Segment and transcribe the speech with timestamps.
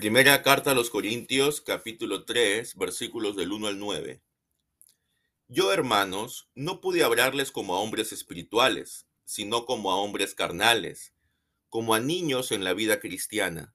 [0.00, 4.22] Primera carta a los Corintios, capítulo 3, versículos del 1 al 9.
[5.46, 11.12] Yo, hermanos, no pude hablarles como a hombres espirituales, sino como a hombres carnales,
[11.68, 13.74] como a niños en la vida cristiana.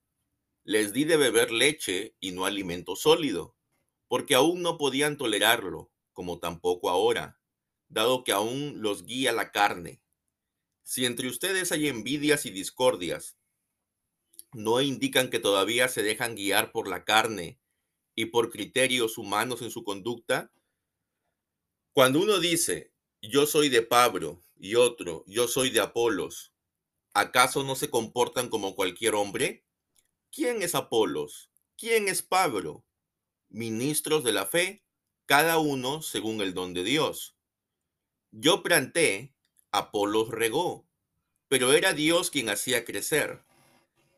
[0.63, 3.55] Les di de beber leche y no alimento sólido,
[4.07, 7.39] porque aún no podían tolerarlo, como tampoco ahora,
[7.87, 10.01] dado que aún los guía la carne.
[10.81, 13.37] Si entre ustedes hay envidias y discordias,
[14.55, 17.59] no indican que todavía se dejan guiar por la carne
[18.15, 20.51] y por criterios humanos en su conducta?
[21.91, 26.53] Cuando uno dice, yo soy de Pablo y otro, yo soy de Apolos,
[27.13, 29.65] ¿acaso no se comportan como cualquier hombre?
[30.31, 31.49] ¿Quién es Apolos?
[31.77, 32.85] ¿Quién es Pablo?
[33.49, 34.85] Ministros de la fe,
[35.25, 37.35] cada uno según el don de Dios.
[38.31, 39.33] Yo planté,
[39.71, 40.87] Apolos regó,
[41.49, 43.43] pero era Dios quien hacía crecer.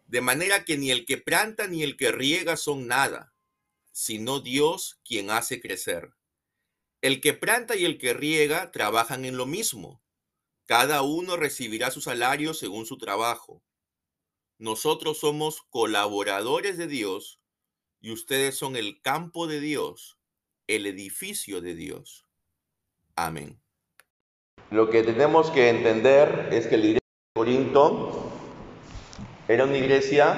[0.08, 3.34] De manera que ni el que planta ni el que riega son nada,
[3.92, 6.14] sino Dios quien hace crecer.
[7.02, 10.02] El que planta y el que riega trabajan en lo mismo.
[10.66, 13.64] Cada uno recibirá su salario según su trabajo.
[14.58, 17.40] Nosotros somos colaboradores de Dios
[18.00, 20.18] y ustedes son el campo de Dios,
[20.68, 22.26] el edificio de Dios.
[23.16, 23.62] Amén.
[24.72, 28.27] Lo que tenemos que entender es que la iglesia de Corinto
[29.48, 30.36] era una iglesia,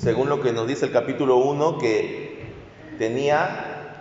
[0.00, 2.44] según lo que nos dice el capítulo 1, que
[2.98, 3.92] tenía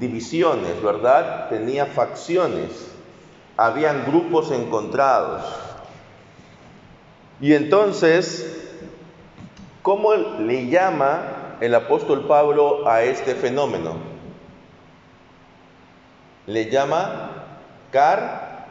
[0.00, 1.48] divisiones, ¿verdad?
[1.48, 2.90] Tenía facciones,
[3.56, 5.44] habían grupos encontrados.
[7.40, 8.72] Y entonces,
[9.82, 13.98] ¿cómo le llama el apóstol Pablo a este fenómeno?
[16.46, 17.30] Le llama
[17.92, 18.66] car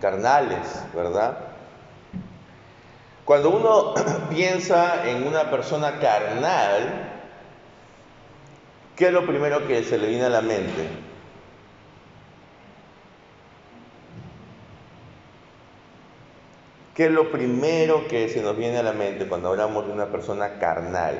[0.00, 1.45] carnales, ¿verdad?
[3.26, 3.92] Cuando uno
[4.30, 7.10] piensa en una persona carnal,
[8.94, 10.88] ¿qué es lo primero que se le viene a la mente?
[16.94, 20.06] ¿Qué es lo primero que se nos viene a la mente cuando hablamos de una
[20.06, 21.16] persona carnal?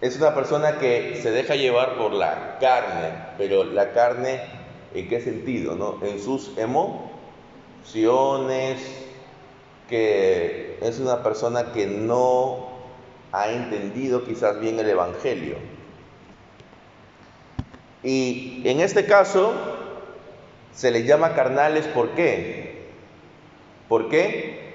[0.00, 4.42] Es una persona que se deja llevar por la carne, pero la carne,
[4.92, 5.76] ¿en qué sentido?
[5.76, 6.04] No?
[6.04, 7.13] En sus emo
[9.88, 12.68] que es una persona que no
[13.32, 15.56] ha entendido quizás bien el Evangelio.
[18.02, 19.52] Y en este caso
[20.72, 22.88] se les llama carnales, ¿por qué?
[23.88, 24.74] ¿Por qué?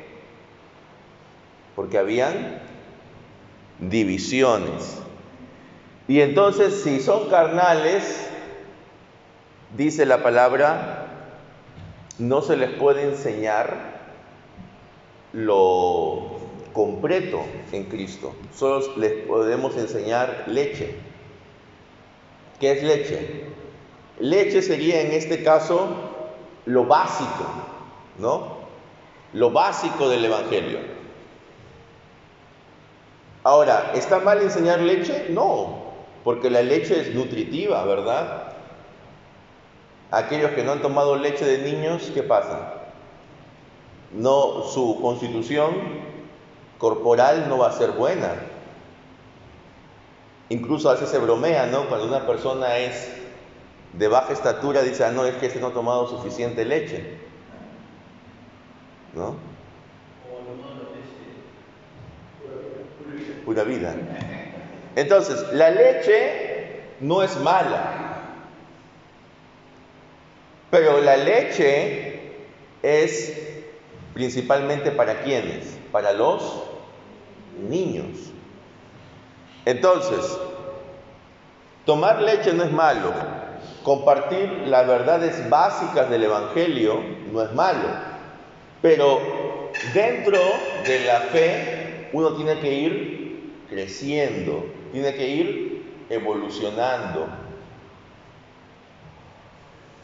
[1.76, 2.62] Porque habían
[3.80, 4.98] divisiones.
[6.08, 8.30] Y entonces si son carnales,
[9.78, 11.09] dice la palabra,
[12.20, 14.00] no se les puede enseñar
[15.34, 16.40] lo
[16.74, 17.42] completo
[17.72, 18.34] en Cristo.
[18.56, 20.96] Solo les podemos enseñar leche.
[22.60, 23.46] ¿Qué es leche?
[24.20, 25.88] Leche sería en este caso
[26.66, 27.46] lo básico,
[28.18, 28.60] ¿no?
[29.34, 30.80] Lo básico del Evangelio.
[33.44, 35.28] Ahora, ¿está mal enseñar leche?
[35.30, 35.84] No,
[36.26, 38.49] porque la leche es nutritiva, ¿verdad?
[40.12, 42.74] Aquellos que no han tomado leche de niños, ¿qué pasa?
[44.12, 45.70] No, su constitución
[46.80, 48.34] corporal no va a ser buena.
[50.50, 51.88] Incluso a veces se bromea, ¿no?
[51.88, 53.12] Cuando una persona es
[53.94, 57.20] de baja estatura, dice, ah, no, es que ese no ha tomado suficiente leche.
[59.14, 59.36] ¿No?
[63.46, 63.96] Pura vida.
[64.96, 68.09] Entonces, la leche no es mala.
[70.72, 72.20] Pero la leche
[72.84, 73.38] es
[74.14, 75.78] principalmente para quienes?
[75.92, 76.64] Para los
[77.70, 78.32] niños.
[79.66, 80.38] Entonces,
[81.86, 83.12] tomar leche no es malo.
[83.84, 87.02] Compartir las verdades básicas del Evangelio
[87.32, 87.88] no es malo.
[88.82, 89.20] Pero
[89.94, 90.40] dentro
[90.86, 97.28] de la fe uno tiene que ir creciendo, tiene que ir evolucionando,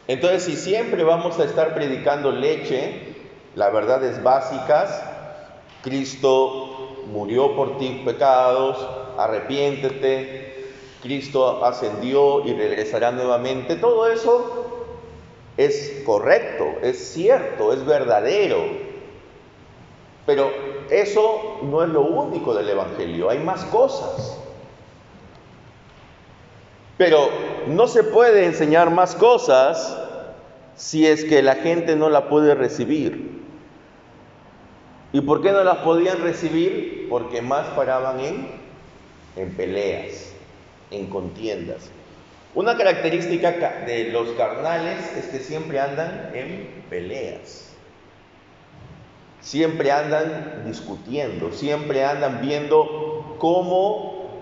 [0.07, 3.15] entonces, si siempre vamos a estar predicando leche,
[3.55, 5.03] las verdades básicas,
[5.81, 8.77] Cristo murió por tus pecados,
[9.17, 14.87] arrepiéntete, Cristo ascendió y regresará nuevamente, todo eso
[15.57, 18.85] es correcto, es cierto, es verdadero.
[20.25, 20.51] Pero
[20.89, 24.39] eso no es lo único del Evangelio, hay más cosas.
[26.97, 27.29] Pero
[27.67, 29.97] no se puede enseñar más cosas
[30.75, 33.41] si es que la gente no la puede recibir.
[35.13, 37.07] ¿Y por qué no las podían recibir?
[37.09, 38.47] Porque más paraban en,
[39.37, 40.33] en peleas,
[40.91, 41.89] en contiendas.
[42.53, 43.51] Una característica
[43.85, 47.69] de los carnales es que siempre andan en peleas.
[49.41, 54.41] Siempre andan discutiendo, siempre andan viendo cómo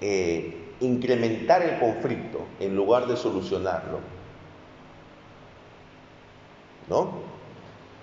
[0.00, 4.00] eh, incrementar el conflicto en lugar de solucionarlo.
[6.88, 7.22] ¿No?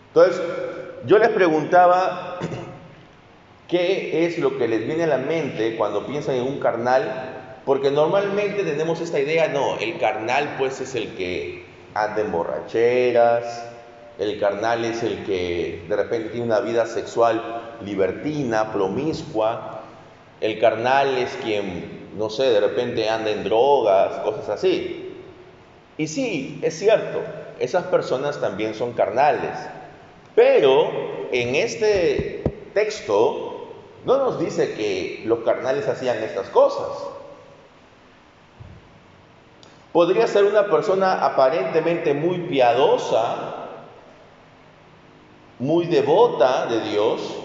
[0.07, 0.41] Entonces,
[1.05, 2.39] yo les preguntaba
[3.67, 7.91] qué es lo que les viene a la mente cuando piensan en un carnal, porque
[7.91, 13.65] normalmente tenemos esta idea, no, el carnal pues es el que anda en borracheras,
[14.17, 19.83] el carnal es el que de repente tiene una vida sexual libertina, promiscua,
[20.41, 25.13] el carnal es quien no sé, de repente anda en drogas, cosas así.
[25.97, 27.21] Y sí, es cierto,
[27.59, 29.57] esas personas también son carnales.
[30.35, 30.89] Pero
[31.31, 33.67] en este texto
[34.05, 36.87] no nos dice que los carnales hacían estas cosas.
[39.91, 43.67] Podría ser una persona aparentemente muy piadosa,
[45.57, 47.38] muy devota de Dios,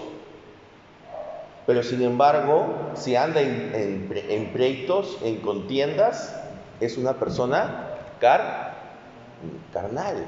[1.65, 6.35] pero sin embargo, si anda en, en, pleitos, en contiendas,
[6.79, 7.89] es una persona
[8.19, 8.75] car,
[9.73, 10.27] carnal.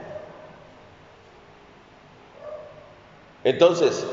[3.44, 4.06] Entonces,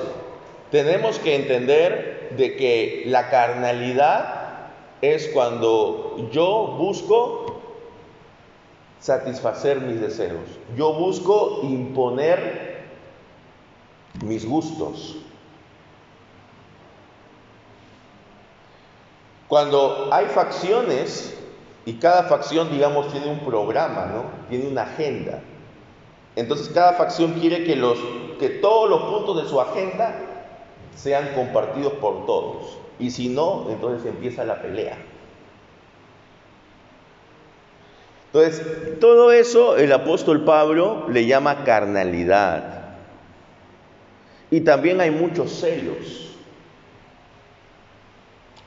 [0.70, 4.70] tenemos que entender de que la carnalidad
[5.00, 7.60] es cuando yo busco
[9.00, 10.44] satisfacer mis deseos.
[10.76, 12.84] Yo busco imponer
[14.24, 15.16] mis gustos.
[19.48, 21.34] Cuando hay facciones,
[21.86, 24.24] y cada facción, digamos, tiene un programa, ¿no?
[24.48, 25.40] Tiene una agenda.
[26.36, 27.98] Entonces cada facción quiere que, los,
[28.38, 30.14] que todos los puntos de su agenda
[30.96, 32.78] sean compartidos por todos.
[32.98, 34.96] Y si no, entonces empieza la pelea.
[38.32, 42.96] Entonces, todo eso el apóstol Pablo le llama carnalidad.
[44.50, 46.33] Y también hay muchos celos.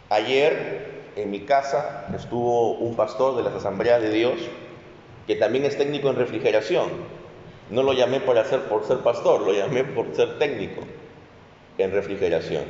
[0.10, 4.36] Ayer en mi casa estuvo un pastor de las asambleas de Dios
[5.26, 6.90] que también es técnico en refrigeración.
[7.70, 10.82] No lo llamé por, por ser pastor, lo llamé por ser técnico
[11.78, 12.64] en refrigeración.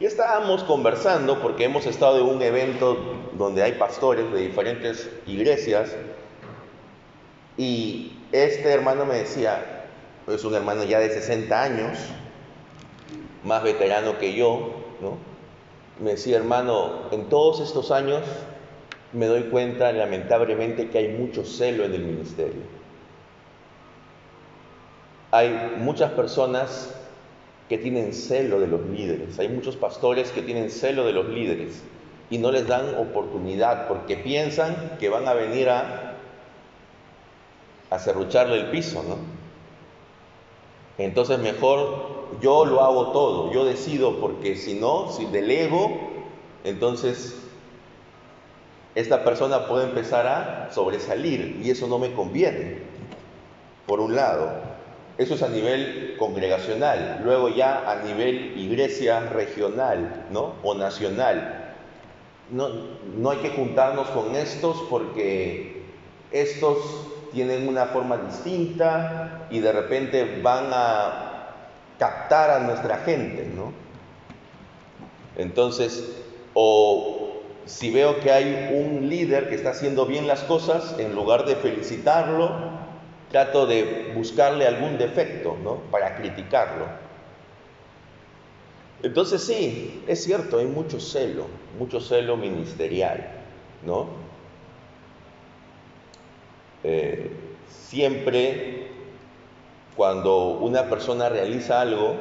[0.00, 2.98] Y estábamos conversando porque hemos estado en un evento
[3.32, 5.94] donde hay pastores de diferentes iglesias
[7.56, 9.86] y este hermano me decía,
[10.26, 11.98] es un hermano ya de 60 años,
[13.44, 15.35] más veterano que yo, ¿no?
[16.00, 18.22] Me decía, hermano, en todos estos años
[19.12, 22.62] me doy cuenta lamentablemente que hay mucho celo en el ministerio.
[25.30, 26.94] Hay muchas personas
[27.68, 31.82] que tienen celo de los líderes, hay muchos pastores que tienen celo de los líderes
[32.30, 36.16] y no les dan oportunidad porque piensan que van a venir a,
[37.90, 39.35] a cerrucharle el piso, ¿no?
[40.98, 45.90] Entonces mejor yo lo hago todo, yo decido, porque si no, si delego,
[46.64, 47.36] entonces
[48.94, 52.78] esta persona puede empezar a sobresalir y eso no me conviene,
[53.86, 54.50] por un lado.
[55.18, 60.54] Eso es a nivel congregacional, luego ya a nivel iglesia regional ¿no?
[60.62, 61.74] o nacional.
[62.50, 62.68] No,
[63.16, 65.82] no hay que juntarnos con estos porque
[66.32, 66.78] estos
[67.36, 71.52] tienen una forma distinta y de repente van a
[71.98, 73.74] captar a nuestra gente, ¿no?
[75.36, 76.16] Entonces,
[76.54, 81.44] o si veo que hay un líder que está haciendo bien las cosas, en lugar
[81.44, 82.52] de felicitarlo,
[83.30, 85.74] trato de buscarle algún defecto, ¿no?
[85.90, 86.86] Para criticarlo.
[89.02, 93.28] Entonces sí, es cierto, hay mucho celo, mucho celo ministerial,
[93.84, 94.25] ¿no?
[96.88, 97.28] Eh,
[97.68, 98.86] siempre
[99.96, 102.14] cuando una persona realiza algo,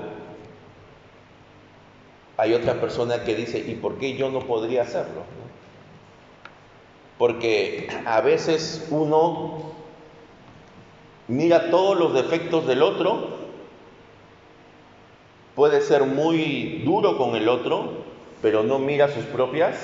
[2.36, 5.22] hay otra persona que dice, ¿y por qué yo no podría hacerlo?
[7.20, 9.72] Porque a veces uno
[11.28, 13.36] mira todos los defectos del otro,
[15.54, 17.92] puede ser muy duro con el otro,
[18.42, 19.78] pero no mira sus propias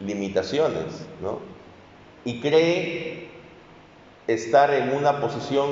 [0.00, 1.38] limitaciones, ¿no?
[2.24, 3.33] Y cree
[4.26, 5.68] estar en una posición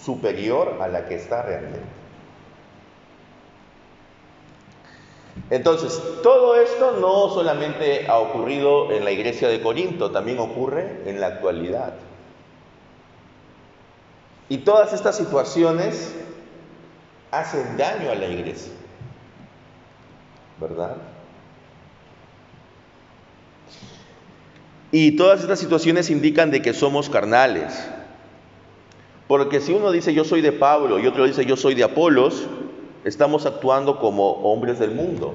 [0.00, 1.80] superior a la que está realmente.
[5.50, 11.20] Entonces, todo esto no solamente ha ocurrido en la iglesia de Corinto, también ocurre en
[11.20, 11.94] la actualidad.
[14.48, 16.14] Y todas estas situaciones
[17.30, 18.72] hacen daño a la iglesia.
[20.60, 20.96] ¿Verdad?
[24.98, 27.86] Y todas estas situaciones indican de que somos carnales.
[29.28, 32.46] Porque si uno dice yo soy de Pablo y otro dice yo soy de Apolos,
[33.04, 35.34] estamos actuando como hombres del mundo.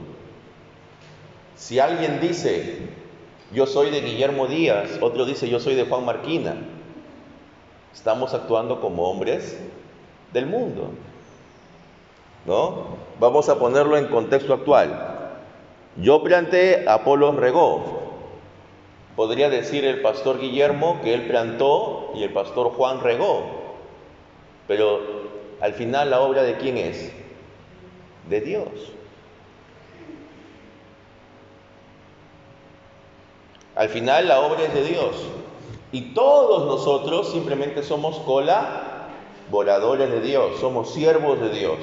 [1.56, 2.88] Si alguien dice
[3.54, 6.56] yo soy de Guillermo Díaz, otro dice yo soy de Juan Marquina,
[7.94, 9.60] estamos actuando como hombres
[10.34, 10.90] del mundo.
[12.48, 12.98] ¿No?
[13.20, 15.30] Vamos a ponerlo en contexto actual.
[15.98, 18.01] Yo planté, Apolos regó.
[19.16, 23.44] Podría decir el pastor Guillermo que él plantó y el pastor Juan regó.
[24.68, 25.02] Pero
[25.60, 27.12] al final la obra de quién es?
[28.30, 28.70] De Dios.
[33.76, 35.16] Al final la obra es de Dios.
[35.92, 41.78] Y todos nosotros simplemente somos colaboradores de Dios, somos siervos de Dios.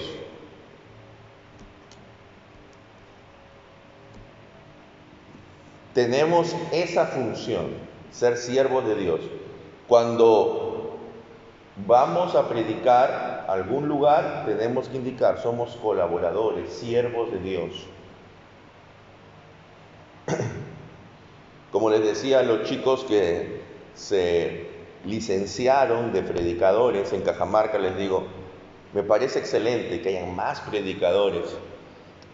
[5.99, 7.71] Tenemos esa función,
[8.13, 9.19] ser siervos de Dios.
[9.89, 10.97] Cuando
[11.89, 17.87] vamos a predicar algún lugar, tenemos que indicar, somos colaboradores, siervos de Dios.
[21.73, 23.61] Como les decía a los chicos que
[23.97, 24.69] se
[25.05, 28.25] licenciaron de predicadores en Cajamarca, les digo,
[28.95, 31.57] me parece excelente que hayan más predicadores,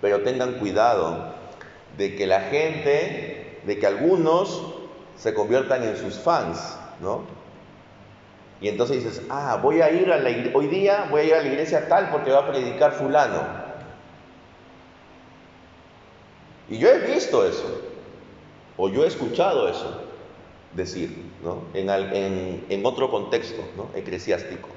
[0.02, 1.32] pero tengan cuidado
[1.96, 4.62] de que la gente, de que algunos
[5.16, 7.22] se conviertan en sus fans, ¿no?
[8.60, 11.42] Y entonces dices, ah, voy a ir a la hoy día voy a ir a
[11.42, 13.42] la iglesia tal porque va a predicar fulano.
[16.68, 17.82] Y yo he visto eso,
[18.76, 20.00] o yo he escuchado eso
[20.72, 21.64] decir, ¿no?
[21.74, 23.90] En, en otro contexto, ¿no?
[23.94, 24.68] Eclesiástico.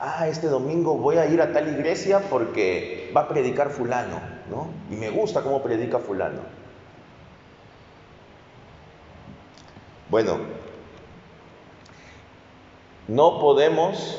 [0.00, 4.68] Ah, este domingo voy a ir a tal iglesia porque va a predicar fulano, ¿no?
[4.90, 6.40] Y me gusta cómo predica fulano.
[10.10, 10.38] Bueno,
[13.08, 14.18] no podemos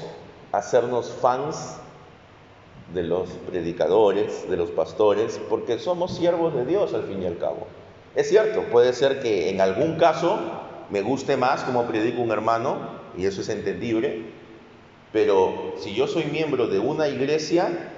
[0.51, 1.77] hacernos fans
[2.93, 7.39] de los predicadores, de los pastores, porque somos siervos de Dios al fin y al
[7.39, 7.65] cabo.
[8.15, 10.37] Es cierto, puede ser que en algún caso
[10.91, 12.77] me guste más como predica un hermano,
[13.17, 14.25] y eso es entendible,
[15.11, 17.91] pero si yo soy miembro de una iglesia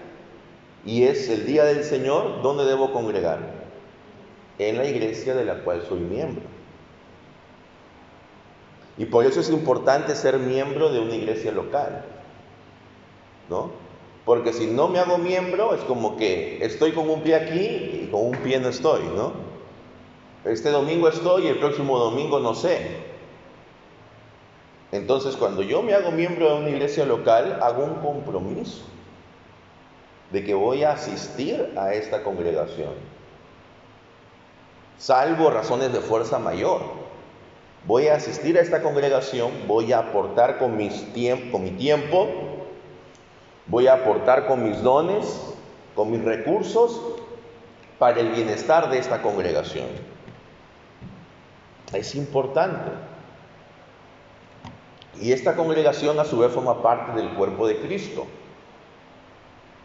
[0.86, 3.40] y es el día del Señor, ¿dónde debo congregar?
[4.60, 6.61] En la iglesia de la cual soy miembro.
[8.98, 12.06] Y por eso es importante ser miembro de una iglesia local.
[13.50, 13.72] ¿No?
[14.26, 18.10] Porque si no me hago miembro, es como que estoy con un pie aquí y
[18.12, 19.34] con un pie no estoy, ¿no?
[20.46, 23.12] Este domingo estoy y el próximo domingo no sé.
[24.92, 28.84] Entonces, cuando yo me hago miembro de una iglesia local, hago un compromiso
[30.32, 32.94] de que voy a asistir a esta congregación,
[34.98, 36.82] salvo razones de fuerza mayor.
[37.86, 41.06] Voy a asistir a esta congregación, voy a aportar con, mis
[41.52, 42.28] con mi tiempo,
[43.66, 45.56] voy a aportar con mis dones,
[45.96, 47.02] con mis recursos
[47.98, 49.88] para el bienestar de esta congregación.
[51.92, 52.92] Es importante.
[55.20, 58.26] Y esta congregación a su vez forma parte del cuerpo de Cristo.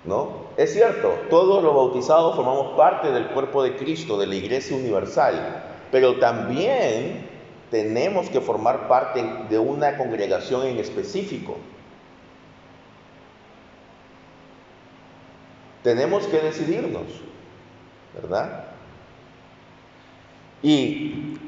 [0.05, 0.47] ¿No?
[0.57, 5.65] Es cierto, todos los bautizados formamos parte del cuerpo de Cristo, de la iglesia universal,
[5.91, 7.36] pero también
[7.71, 11.57] tenemos que formar parte de una congregación en específico.
[15.83, 17.05] Tenemos que decidirnos,
[18.15, 18.65] ¿verdad?
[20.63, 21.39] Y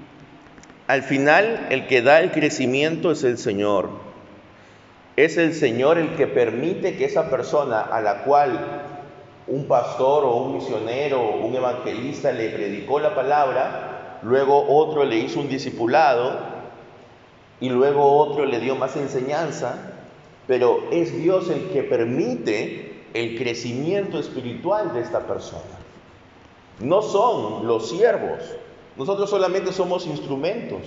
[0.87, 3.91] al final el que da el crecimiento es el Señor.
[5.17, 8.85] Es el Señor el que permite que esa persona a la cual
[9.49, 15.19] un pastor o un misionero o un evangelista le predicó la palabra, luego otro le
[15.19, 16.39] hizo un discipulado
[17.61, 19.93] y luego otro le dio más enseñanza,
[20.47, 25.63] pero es Dios el que permite el crecimiento espiritual de esta persona.
[26.81, 28.39] No son los siervos,
[28.97, 30.83] nosotros solamente somos instrumentos,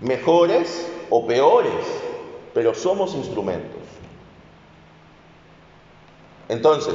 [0.00, 1.72] mejores o peores,
[2.52, 3.82] pero somos instrumentos.
[6.48, 6.94] Entonces,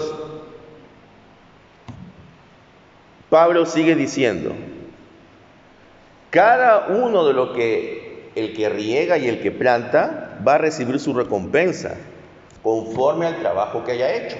[3.30, 4.54] Pablo sigue diciendo,
[6.30, 11.00] cada uno de lo que el que riega y el que planta va a recibir
[11.00, 11.98] su recompensa
[12.64, 14.38] conforme al trabajo que haya hecho.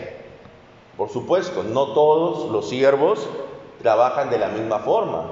[0.98, 3.28] Por supuesto, no todos los siervos
[3.82, 5.26] trabajan de la misma forma,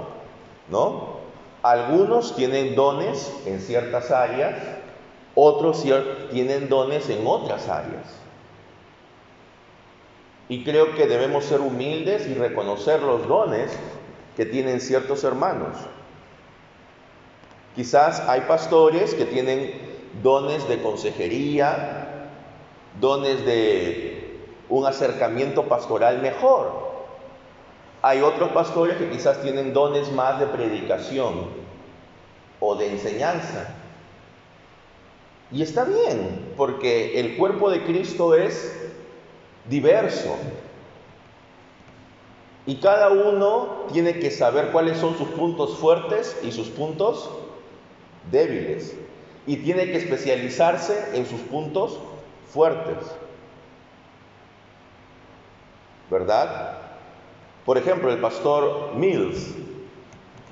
[0.70, 1.18] ¿no?
[1.62, 4.56] Algunos tienen dones en ciertas áreas,
[5.36, 5.84] otros
[6.32, 8.06] tienen dones en otras áreas.
[10.50, 13.78] Y creo que debemos ser humildes y reconocer los dones
[14.38, 15.76] que tienen ciertos hermanos.
[17.78, 19.72] Quizás hay pastores que tienen
[20.24, 22.28] dones de consejería,
[23.00, 26.88] dones de un acercamiento pastoral mejor.
[28.02, 31.50] Hay otros pastores que quizás tienen dones más de predicación
[32.60, 33.76] o de enseñanza.
[35.52, 38.76] Y está bien, porque el cuerpo de Cristo es
[39.70, 40.36] diverso.
[42.66, 47.30] Y cada uno tiene que saber cuáles son sus puntos fuertes y sus puntos
[48.32, 48.96] débiles.
[49.46, 52.00] Y tiene que especializarse en sus puntos
[52.52, 52.98] fuertes.
[56.10, 56.78] ¿Verdad?
[57.66, 59.56] Por ejemplo, el pastor Mills,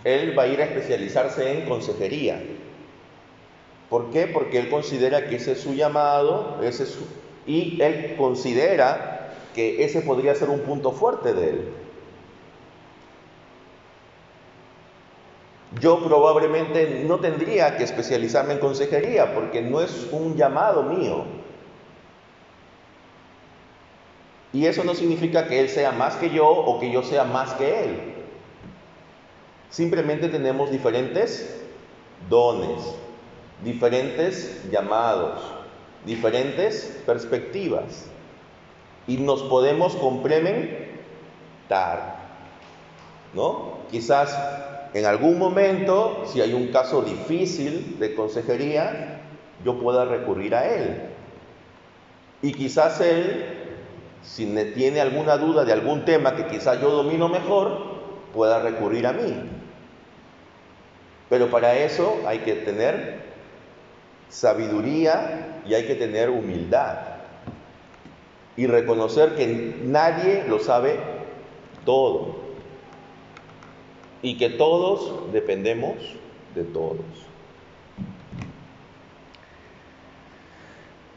[0.04, 2.42] él va a ir a especializarse en consejería.
[3.90, 4.28] ¿Por qué?
[4.28, 7.06] Porque él considera que ese es su llamado, ese es su,
[7.46, 11.70] y él considera que ese podría ser un punto fuerte de él.
[15.80, 21.26] Yo probablemente no tendría que especializarme en consejería porque no es un llamado mío.
[24.54, 27.54] Y eso no significa que él sea más que yo o que yo sea más
[27.56, 28.14] que él.
[29.70, 31.62] Simplemente tenemos diferentes
[32.30, 32.96] dones,
[33.64, 35.56] diferentes llamados
[36.06, 38.06] diferentes perspectivas
[39.08, 42.15] y nos podemos complementar.
[43.36, 43.80] ¿No?
[43.92, 44.36] Quizás
[44.96, 49.20] en algún momento, si hay un caso difícil de consejería,
[49.66, 51.02] yo pueda recurrir a él.
[52.42, 53.44] Y quizás él,
[54.24, 57.78] si tiene alguna duda de algún tema que quizás yo domino mejor,
[58.34, 59.34] pueda recurrir a mí.
[61.30, 63.20] Pero para eso hay que tener
[64.30, 67.00] sabiduría y hay que tener humildad
[68.56, 70.98] y reconocer que nadie lo sabe
[71.84, 72.45] todo
[74.26, 75.98] y que todos dependemos
[76.56, 77.06] de todos.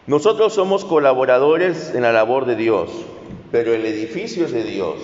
[0.06, 2.90] Nosotros somos colaboradores en la labor de Dios,
[3.50, 4.98] pero el edificio es de Dios,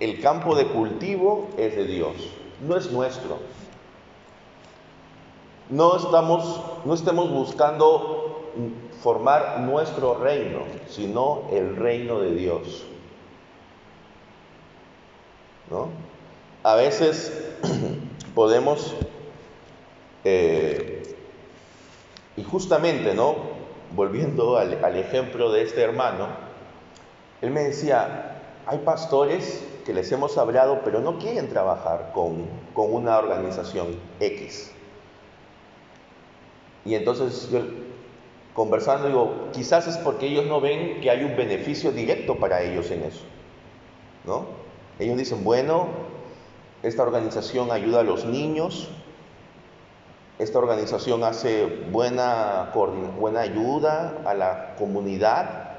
[0.00, 2.14] el campo de cultivo es de Dios,
[2.60, 3.38] no es nuestro.
[5.70, 8.50] No estamos, no estemos buscando
[9.02, 12.84] formar nuestro reino, sino el reino de Dios.
[15.70, 16.15] ¿No?
[16.66, 17.32] A veces
[18.34, 18.96] podemos,
[20.24, 21.14] eh,
[22.36, 23.36] y justamente, ¿no?
[23.94, 26.26] Volviendo al, ejemplo de este hermano,
[27.40, 32.92] él me decía, hay pastores que les hemos hablado, pero no quieren trabajar con, con
[32.92, 34.72] una organización X.
[36.84, 37.60] Y entonces yo
[38.54, 42.90] conversando digo, quizás es porque ellos no ven que hay un beneficio directo para ellos
[42.90, 43.22] en eso.
[44.24, 44.46] ¿No?
[44.98, 46.15] Ellos dicen, bueno,
[46.82, 48.88] esta organización ayuda a los niños,
[50.38, 52.70] esta organización hace buena,
[53.18, 55.78] buena ayuda a la comunidad,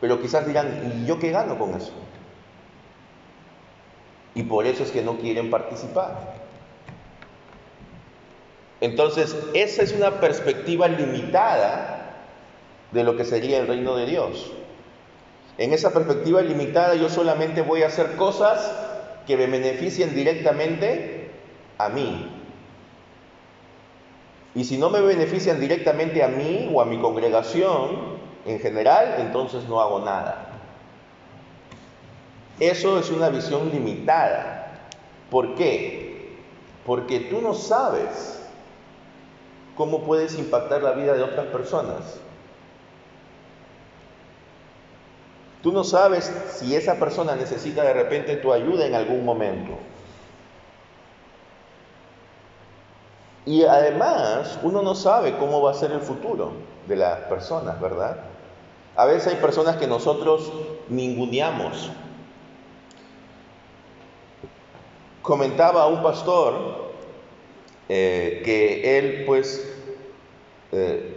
[0.00, 1.92] pero quizás dirán, ¿y yo qué gano con eso?
[4.34, 6.34] Y por eso es que no quieren participar.
[8.80, 11.96] Entonces, esa es una perspectiva limitada
[12.92, 14.52] de lo que sería el reino de Dios.
[15.58, 18.85] En esa perspectiva limitada yo solamente voy a hacer cosas
[19.26, 21.30] que me beneficien directamente
[21.78, 22.32] a mí.
[24.54, 29.64] Y si no me benefician directamente a mí o a mi congregación en general, entonces
[29.68, 30.46] no hago nada.
[32.58, 34.78] Eso es una visión limitada.
[35.30, 36.36] ¿Por qué?
[36.86, 38.40] Porque tú no sabes
[39.76, 42.20] cómo puedes impactar la vida de otras personas.
[45.66, 49.72] Tú no sabes si esa persona necesita de repente tu ayuda en algún momento.
[53.44, 56.52] Y además, uno no sabe cómo va a ser el futuro
[56.86, 58.18] de las personas, ¿verdad?
[58.94, 60.52] A veces hay personas que nosotros
[60.88, 61.90] ninguneamos.
[65.20, 66.92] Comentaba un pastor
[67.88, 69.68] eh, que él pues
[70.70, 71.15] eh,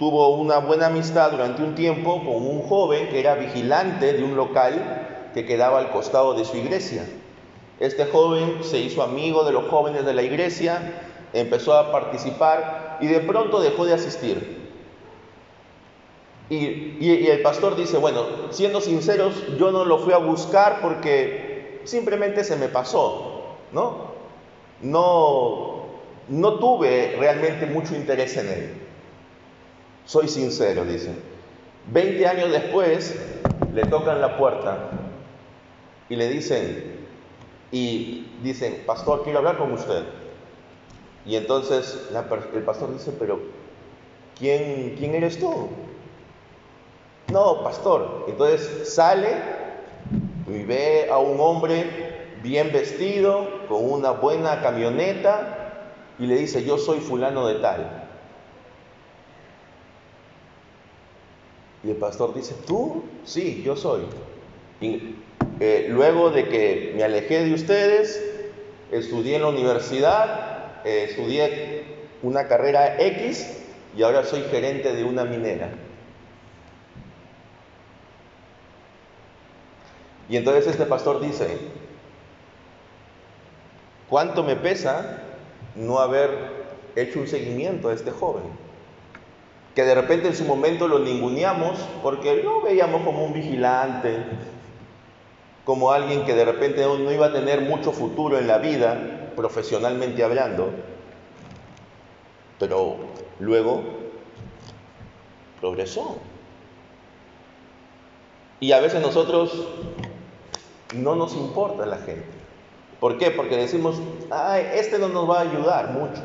[0.00, 4.34] tuvo una buena amistad durante un tiempo con un joven que era vigilante de un
[4.34, 7.04] local que quedaba al costado de su iglesia.
[7.78, 10.80] Este joven se hizo amigo de los jóvenes de la iglesia,
[11.34, 14.70] empezó a participar y de pronto dejó de asistir.
[16.48, 22.42] Y, el pastor dice, bueno, siendo sinceros, yo no lo fui a buscar porque simplemente
[22.42, 24.12] se me pasó, ¿no?
[24.80, 25.84] No,
[26.28, 28.79] no tuve realmente mucho interés en él.
[30.10, 31.14] Soy sincero, dice.
[31.86, 33.14] Veinte años después
[33.72, 34.90] le tocan la puerta
[36.08, 37.06] y le dicen,
[37.70, 40.02] y dicen, pastor, quiero hablar con usted.
[41.24, 43.38] Y entonces el pastor dice, pero
[44.36, 45.68] ¿quién, ¿quién eres tú?
[47.28, 48.24] No, pastor.
[48.26, 49.28] Entonces sale
[50.48, 55.86] y ve a un hombre bien vestido, con una buena camioneta,
[56.18, 58.09] y le dice, yo soy fulano de tal.
[61.82, 63.04] Y el pastor dice, ¿tú?
[63.24, 64.02] Sí, yo soy.
[65.60, 68.22] Eh, luego de que me alejé de ustedes,
[68.90, 71.84] estudié en la universidad, eh, estudié
[72.22, 73.58] una carrera X
[73.96, 75.70] y ahora soy gerente de una minera.
[80.28, 81.58] Y entonces este pastor dice,
[84.08, 85.22] ¿cuánto me pesa
[85.74, 86.30] no haber
[86.94, 88.69] hecho un seguimiento a este joven?
[89.74, 94.24] Que de repente en su momento lo ninguneamos porque lo veíamos como un vigilante,
[95.64, 100.24] como alguien que de repente no iba a tener mucho futuro en la vida, profesionalmente
[100.24, 100.70] hablando,
[102.58, 102.96] pero
[103.38, 103.82] luego
[105.60, 106.18] progresó.
[108.58, 109.68] Y a veces nosotros
[110.94, 112.26] no nos importa la gente.
[113.00, 113.30] ¿Por qué?
[113.30, 113.96] Porque decimos,
[114.30, 116.22] ay, este no nos va a ayudar mucho.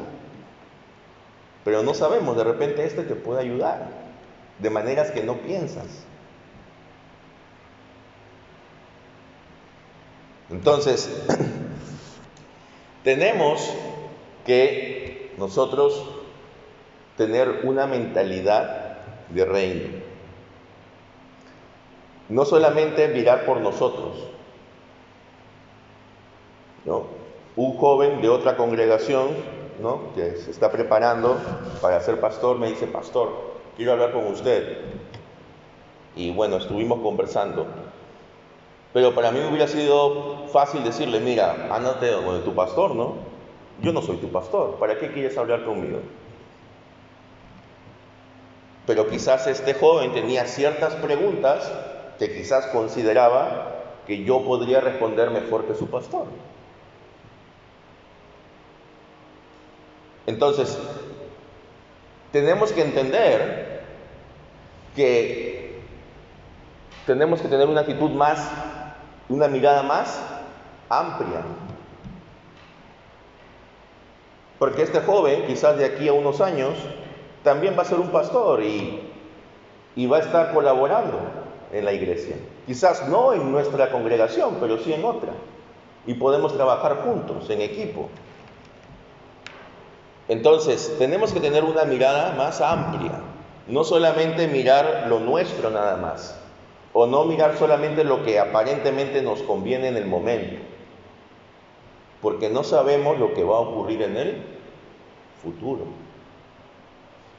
[1.65, 3.89] Pero no sabemos, de repente este te puede ayudar
[4.59, 6.05] de maneras que no piensas.
[10.51, 11.09] Entonces,
[13.03, 13.73] tenemos
[14.45, 16.07] que nosotros
[17.17, 18.97] tener una mentalidad
[19.29, 19.89] de reino.
[22.29, 24.17] No solamente mirar por nosotros,
[27.55, 29.29] un joven de otra congregación,
[29.79, 30.13] ¿no?
[30.15, 31.37] que se está preparando
[31.81, 33.29] para ser pastor, me dice, pastor,
[33.75, 34.77] quiero hablar con usted.
[36.15, 37.65] Y bueno, estuvimos conversando.
[38.93, 43.15] Pero para mí hubiera sido fácil decirle, mira, ándate de tu pastor, ¿no?
[43.81, 45.99] Yo no soy tu pastor, ¿para qué quieres hablar conmigo?
[48.87, 51.71] Pero quizás este joven tenía ciertas preguntas
[52.19, 53.75] que quizás consideraba
[54.07, 56.27] que yo podría responder mejor que su pastor.
[60.27, 60.77] Entonces,
[62.31, 63.81] tenemos que entender
[64.95, 65.79] que
[67.05, 68.49] tenemos que tener una actitud más,
[69.29, 70.21] una mirada más
[70.89, 71.41] amplia.
[74.57, 76.73] Porque este joven, quizás de aquí a unos años,
[77.43, 79.11] también va a ser un pastor y,
[79.95, 81.19] y va a estar colaborando
[81.71, 82.37] en la iglesia.
[82.65, 85.33] Quizás no en nuestra congregación, pero sí en otra.
[86.07, 88.09] Y podemos trabajar juntos, en equipo.
[90.27, 93.11] Entonces, tenemos que tener una mirada más amplia,
[93.67, 96.39] no solamente mirar lo nuestro nada más,
[96.93, 100.55] o no mirar solamente lo que aparentemente nos conviene en el momento,
[102.21, 104.43] porque no sabemos lo que va a ocurrir en el
[105.43, 105.83] futuro.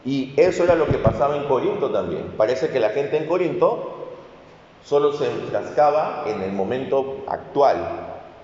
[0.04, 2.34] Y eso era lo que pasaba en Corinto también.
[2.36, 4.06] Parece que la gente en Corinto
[4.84, 7.78] solo se enfrascaba en el momento actual,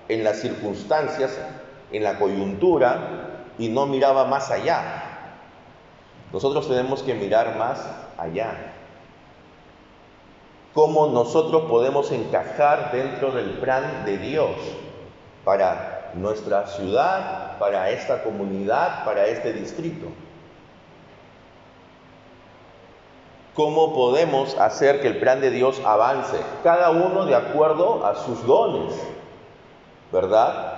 [0.09, 1.39] en las circunstancias,
[1.93, 5.03] en la coyuntura, y no miraba más allá.
[6.31, 7.85] Nosotros tenemos que mirar más
[8.17, 8.73] allá.
[10.73, 14.55] Cómo nosotros podemos encajar dentro del plan de Dios
[15.45, 20.07] para nuestra ciudad, para esta comunidad, para este distrito.
[23.53, 26.39] ¿Cómo podemos hacer que el plan de Dios avance?
[26.63, 28.95] Cada uno de acuerdo a sus dones,
[30.11, 30.72] ¿verdad?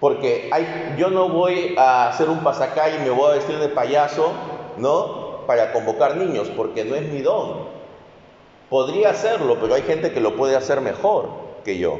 [0.00, 0.50] Porque
[0.96, 4.32] yo no voy a hacer un pasacalle y me voy a vestir de payaso,
[4.76, 5.46] ¿no?
[5.46, 7.66] Para convocar niños, porque no es mi don.
[8.70, 11.30] Podría hacerlo, pero hay gente que lo puede hacer mejor
[11.64, 11.98] que yo.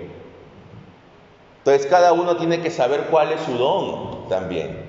[1.59, 4.89] Entonces cada uno tiene que saber cuál es su don también.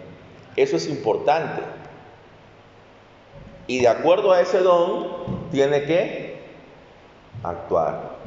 [0.56, 1.62] Eso es importante.
[3.66, 5.08] Y de acuerdo a ese don,
[5.52, 6.42] tiene que
[7.44, 8.18] actuar.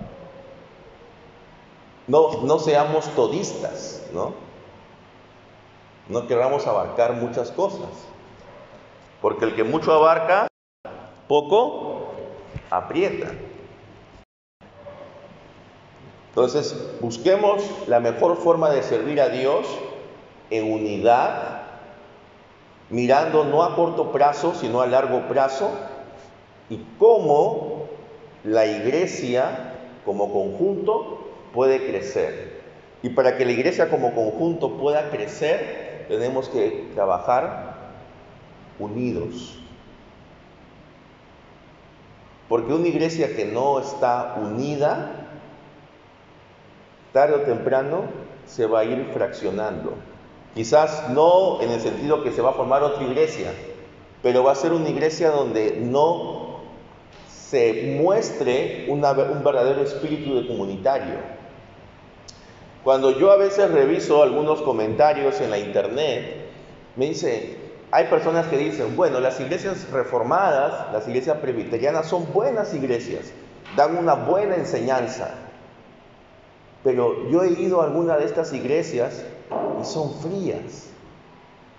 [2.07, 4.52] No, no seamos todistas, ¿no?
[6.09, 7.89] No queramos abarcar muchas cosas.
[9.21, 10.49] Porque el que mucho abarca,
[11.29, 12.09] poco
[12.71, 13.29] aprieta.
[16.31, 19.67] Entonces, busquemos la mejor forma de servir a Dios
[20.51, 21.63] en unidad,
[22.89, 25.71] mirando no a corto plazo, sino a largo plazo,
[26.71, 27.85] y cómo
[28.45, 31.19] la iglesia como conjunto
[31.53, 32.61] puede crecer.
[33.03, 37.75] Y para que la iglesia como conjunto pueda crecer, tenemos que trabajar
[38.79, 39.59] unidos.
[42.49, 45.23] Porque una iglesia que no está unida
[47.13, 48.05] tarde o temprano
[48.47, 49.95] se va a ir fraccionando.
[50.55, 53.53] Quizás no en el sentido que se va a formar otra iglesia,
[54.23, 56.61] pero va a ser una iglesia donde no
[57.29, 61.42] se muestre un verdadero espíritu de comunitario.
[62.85, 66.49] Cuando yo a veces reviso algunos comentarios en la internet,
[66.97, 67.57] me dice,
[67.93, 73.33] hay personas que dicen, bueno, las iglesias reformadas, las iglesias presbiterianas son buenas iglesias,
[73.77, 75.31] dan una buena enseñanza.
[76.83, 79.25] Pero yo he ido a alguna de estas iglesias
[79.81, 80.89] y son frías.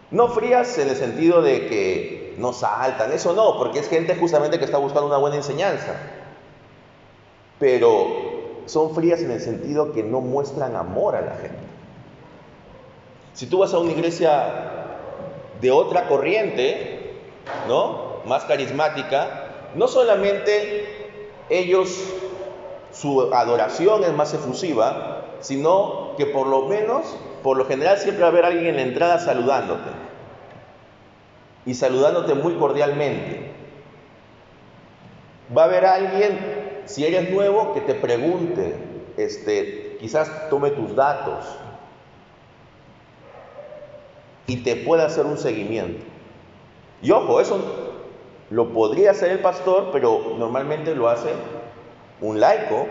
[0.10, 4.58] No frías en el sentido de que no saltan, eso no, porque es gente justamente
[4.58, 5.96] que está buscando una buena enseñanza.
[7.60, 8.23] Pero
[8.66, 11.58] son frías en el sentido que no muestran amor a la gente.
[13.34, 14.84] Si tú vas a una iglesia
[15.60, 17.16] de otra corriente,
[17.68, 18.22] ¿no?
[18.26, 21.10] Más carismática, no solamente
[21.50, 22.04] ellos,
[22.92, 27.06] su adoración es más efusiva, sino que por lo menos,
[27.42, 29.90] por lo general siempre va a haber alguien en la entrada saludándote.
[31.66, 33.52] Y saludándote muy cordialmente.
[35.56, 36.53] Va a haber alguien,
[36.86, 38.76] si eres nuevo, que te pregunte,
[39.18, 41.46] este, quizás tome tus datos
[44.48, 46.04] y te pueda hacer un seguimiento.
[47.02, 47.60] Y ojo, eso
[48.50, 51.30] lo podría hacer el pastor, pero normalmente lo hace
[52.22, 52.88] un laico.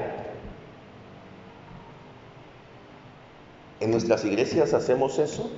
[3.80, 5.50] En nuestras iglesias hacemos eso.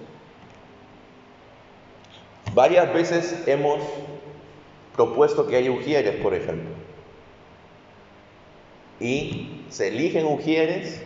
[2.54, 3.80] Varias veces hemos
[4.94, 6.73] propuesto que haya ujieres, por ejemplo.
[9.04, 11.02] Y se eligen ujieres.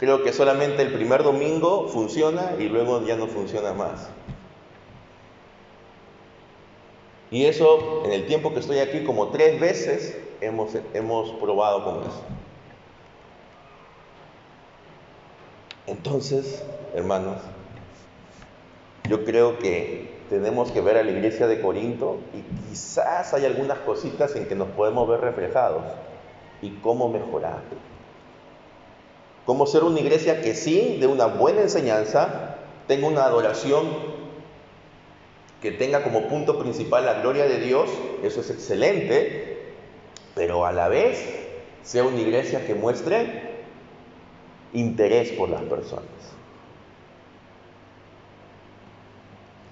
[0.00, 4.08] Creo que solamente el primer domingo funciona y luego ya no funciona más.
[7.30, 12.00] Y eso, en el tiempo que estoy aquí, como tres veces hemos, hemos probado con
[12.00, 12.22] eso.
[15.86, 16.64] Entonces,
[16.96, 17.38] hermanos,
[19.08, 23.78] yo creo que tenemos que ver a la iglesia de Corinto y quizás hay algunas
[23.78, 25.84] cositas en que nos podemos ver reflejados
[26.62, 27.62] y cómo mejorar.
[29.46, 32.56] Cómo ser una iglesia que sí, de una buena enseñanza,
[32.86, 33.86] tenga una adoración
[35.60, 37.90] que tenga como punto principal la gloria de Dios,
[38.22, 39.72] eso es excelente,
[40.34, 41.22] pero a la vez
[41.82, 43.62] sea una iglesia que muestre
[44.72, 46.33] interés por las personas.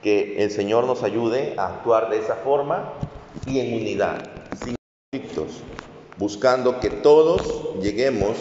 [0.02, 2.92] Que el Señor nos ayude a actuar de esa forma
[3.46, 4.16] y en unidad,
[4.62, 4.74] sin
[5.10, 5.62] conflictos,
[6.18, 8.36] buscando que todos lleguemos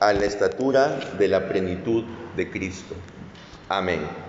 [0.00, 2.04] a la estatura de la plenitud
[2.36, 2.94] de Cristo.
[3.68, 4.27] Amén.